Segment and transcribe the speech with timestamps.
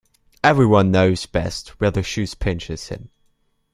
[0.43, 3.09] Every one knows best where the shoe pinches him.